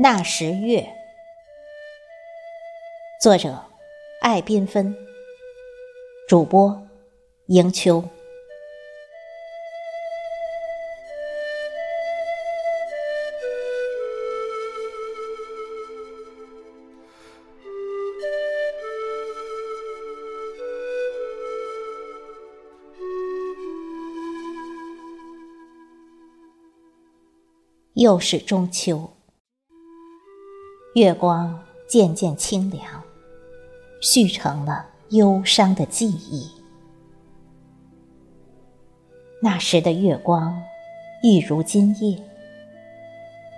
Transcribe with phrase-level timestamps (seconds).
[0.00, 0.94] 那时月，
[3.20, 3.64] 作者：
[4.20, 4.94] 爱缤纷，
[6.28, 6.86] 主播：
[7.46, 8.04] 迎秋。
[27.94, 29.17] 又是中秋。
[30.94, 32.82] 月光渐渐清凉，
[34.00, 36.50] 续成了忧伤的记忆。
[39.40, 40.60] 那时的月光，
[41.22, 42.18] 一如今夜，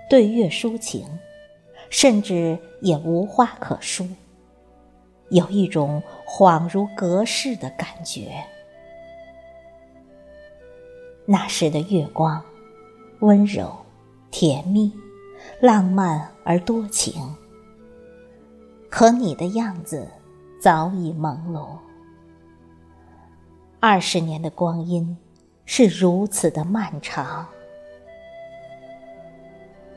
[0.09, 1.05] 对月抒情，
[1.89, 4.05] 甚至也无话可说，
[5.29, 8.43] 有一种恍如隔世的感觉。
[11.25, 12.43] 那时的月光，
[13.21, 13.73] 温柔、
[14.29, 14.91] 甜蜜。
[15.59, 17.35] 浪漫而多情，
[18.89, 20.07] 可你的样子
[20.59, 21.67] 早已朦胧。
[23.79, 25.17] 二十年的光阴
[25.65, 27.47] 是如此的漫长，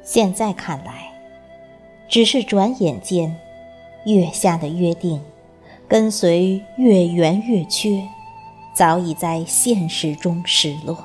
[0.02, 1.12] 现在看来，
[2.08, 3.34] 只是转眼间，
[4.06, 5.22] 月下的约定，
[5.88, 8.02] 跟随月圆月缺，
[8.74, 10.96] 早已在现实中失落。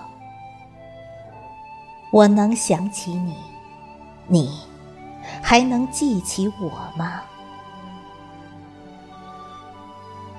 [2.12, 3.36] 我能想起你。
[4.32, 4.60] 你
[5.42, 7.22] 还能记起我吗？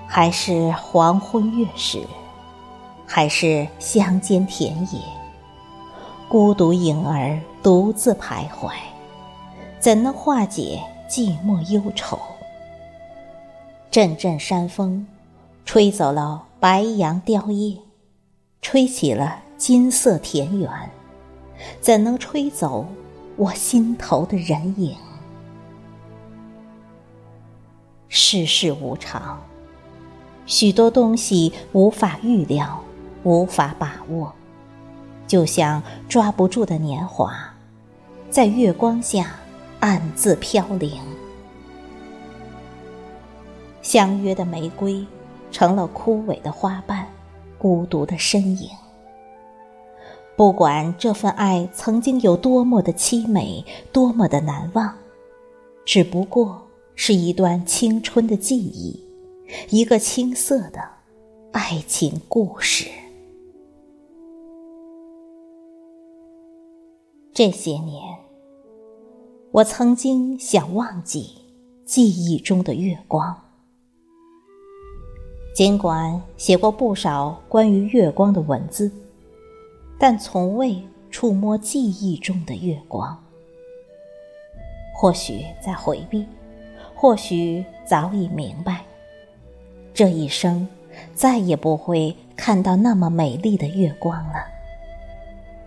[0.07, 2.07] 还是黄昏月时，
[3.05, 5.01] 还是乡间田野，
[6.29, 8.73] 孤独影儿独自徘徊，
[9.81, 12.17] 怎能化解寂寞忧愁？
[13.91, 15.05] 阵阵山风，
[15.65, 17.77] 吹走了白杨凋叶，
[18.63, 20.71] 吹起了金色田园，
[21.81, 22.87] 怎能吹走？
[23.41, 24.95] 我心头的人影，
[28.07, 29.43] 世事无常，
[30.45, 32.85] 许多东西无法预料，
[33.23, 34.31] 无法把握，
[35.27, 37.35] 就像抓不住的年华，
[38.29, 39.37] 在月光下
[39.79, 41.01] 暗自飘零。
[43.81, 45.07] 相约的玫瑰，
[45.51, 47.07] 成了枯萎的花瓣，
[47.57, 48.69] 孤独的身影。
[50.41, 53.63] 不管这份爱曾经有多么的凄美，
[53.93, 54.91] 多么的难忘，
[55.85, 58.99] 只不过是一段青春的记忆，
[59.69, 60.81] 一个青涩的
[61.53, 62.89] 爱情故事。
[67.35, 68.03] 这些年，
[69.51, 71.33] 我曾经想忘记
[71.85, 73.39] 记忆中的月光，
[75.55, 78.91] 尽管写过不少关于月光的文字。
[80.03, 83.23] 但从未触摸记忆中的月光，
[84.95, 86.27] 或许在回避，
[86.95, 88.83] 或许早已明白，
[89.93, 90.67] 这一生
[91.13, 94.47] 再也不会看到那么美丽的月光了，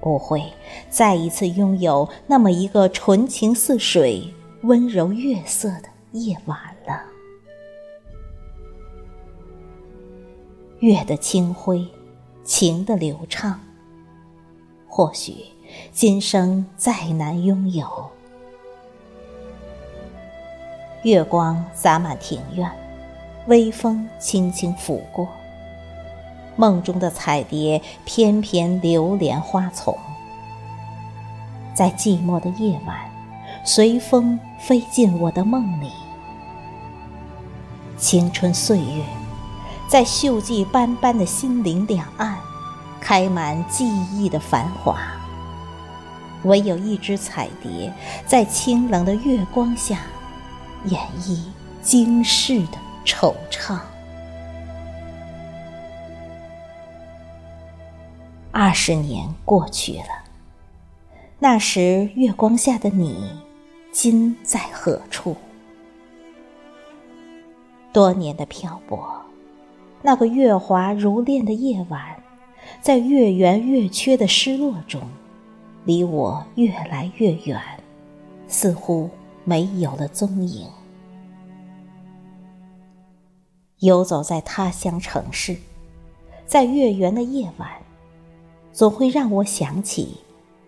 [0.01, 0.43] 不会
[0.89, 4.33] 再一次拥有那么一个纯情似水、
[4.63, 6.57] 温柔月色的夜晚
[6.87, 7.03] 了。
[10.79, 11.87] 月的清辉，
[12.43, 13.59] 情的流畅。
[14.95, 15.47] 或许
[15.91, 18.11] 今生再难拥有。
[21.01, 22.71] 月光洒满庭院，
[23.47, 25.27] 微风轻轻拂过。
[26.55, 29.97] 梦中的彩蝶翩翩流连花丛，
[31.73, 32.95] 在寂寞的夜晚，
[33.65, 35.89] 随风飞进我的梦里。
[37.97, 39.03] 青春岁月，
[39.87, 42.37] 在锈迹斑斑的心灵两岸。
[43.03, 44.97] 开满记忆的繁华，
[46.45, 47.93] 唯有一只彩蝶，
[48.25, 49.99] 在清冷的月光下，
[50.85, 51.43] 演绎
[51.81, 53.77] 今世的惆怅。
[58.53, 60.23] 二十年过去了，
[61.39, 63.37] 那时月光下的你，
[63.91, 65.35] 今在何处？
[67.91, 69.05] 多年的漂泊，
[70.01, 72.22] 那个月华如练的夜晚。
[72.83, 75.01] 在月圆月缺的失落中，
[75.85, 77.57] 离我越来越远，
[78.49, 79.09] 似乎
[79.45, 80.67] 没有了踪影。
[83.79, 85.55] 游走在他乡城市，
[86.45, 87.71] 在月圆的夜晚，
[88.73, 90.17] 总会让我想起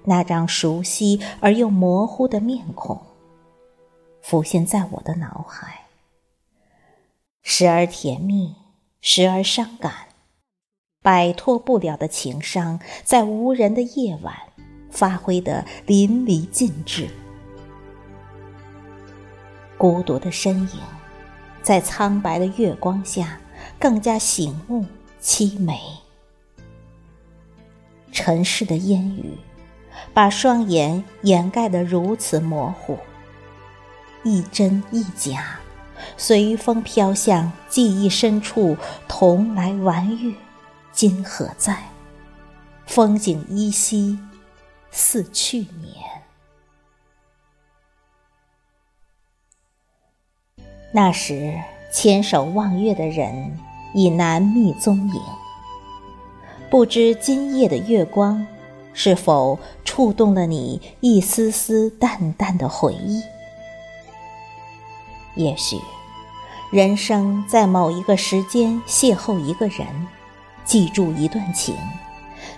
[0.06, 2.98] 那张熟悉而又模糊的面孔，
[4.22, 5.82] 浮现在我的脑海，
[7.42, 8.56] 时而甜蜜，
[9.02, 9.94] 时而伤感。
[11.06, 14.34] 摆脱不了的情伤，在无人的夜晚
[14.90, 17.08] 发挥得淋漓尽致。
[19.78, 20.80] 孤独的身影，
[21.62, 23.40] 在苍白的月光下
[23.80, 24.84] 更加醒目
[25.22, 25.80] 凄美。
[28.12, 29.38] 尘世的烟雨，
[30.12, 32.98] 把双眼掩盖得如此模糊。
[34.24, 35.60] 一真一假，
[36.18, 38.76] 随风飘向记忆深处，
[39.08, 40.34] 同来玩月，
[40.96, 41.78] 今何在？
[42.86, 44.18] 风景依稀，
[44.92, 46.24] 似去年。
[50.94, 51.60] 那时
[51.92, 53.60] 牵手望月的人
[53.94, 55.22] 已难觅踪影，
[56.70, 58.48] 不知今夜的月光
[58.94, 63.22] 是否触动了你一丝丝淡淡的回忆？
[65.36, 65.78] 也许，
[66.72, 69.86] 人生在某一个时间邂逅一个人，
[70.66, 71.76] 记住一段情，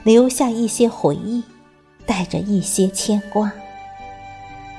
[0.03, 1.43] 留下一些回忆，
[2.05, 3.51] 带着一些牵挂，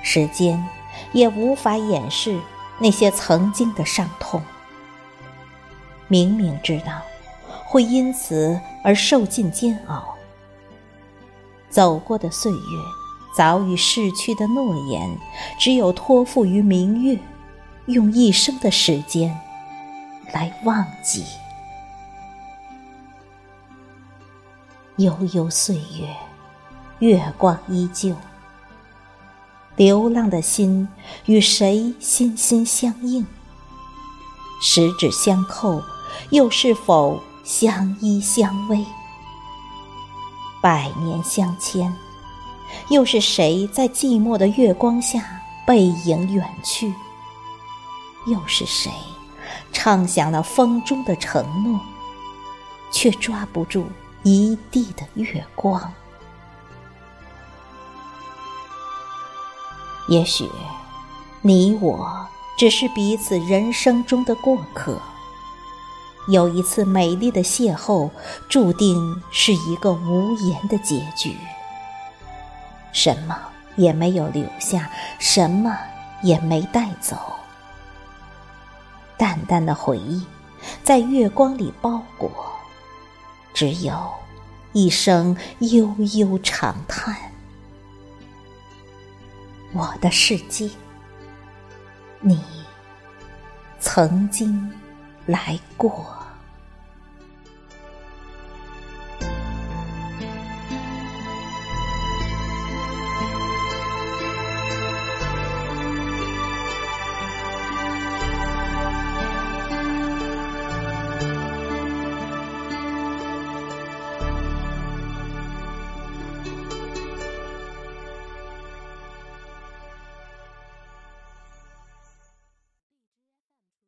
[0.03, 0.65] 时间
[1.13, 2.41] 也无法掩饰。
[2.81, 4.41] 那些曾经的伤痛，
[6.07, 7.03] 明明知道
[7.67, 10.15] 会因此而受尽煎熬，
[11.69, 12.59] 走过的岁月，
[13.37, 15.19] 早已逝去的诺言，
[15.59, 17.19] 只有托付于明月，
[17.87, 19.37] 用一生的时间
[20.33, 21.25] 来忘记。
[24.99, 26.17] 悠悠岁月，
[26.99, 28.17] 月光依旧。
[29.77, 30.89] 流浪的心
[31.27, 33.25] 与谁心心相印？
[34.61, 35.81] 十指相扣，
[36.31, 38.85] 又是否相依相偎？
[40.61, 41.95] 百年相牵，
[42.91, 45.23] 又是谁在寂寞的月光下
[45.65, 46.93] 背影远去？
[48.27, 48.91] 又是谁
[49.73, 51.79] 唱响了风中的承诺，
[52.91, 53.87] 却抓不住
[54.31, 55.91] 一地的月光？
[60.07, 60.47] 也许，
[61.41, 62.29] 你我
[62.59, 65.01] 只是彼此人生中的过客。
[66.29, 68.11] 有一次美丽的邂逅，
[68.51, 71.35] 注定是一个无言的结局。
[72.93, 73.35] 什么
[73.77, 75.75] 也没有留下，什么
[76.23, 77.17] 也没带走。
[79.17, 80.27] 淡淡的回忆，
[80.85, 82.31] 在月光里包裹，
[83.59, 84.09] 只有
[84.73, 87.17] 一声悠悠长叹。
[89.73, 90.71] 我的世界，
[92.21, 92.41] 你
[93.81, 94.73] 曾经
[95.27, 96.18] 来过。